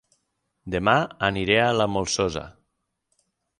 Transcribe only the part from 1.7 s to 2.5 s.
La Molsosa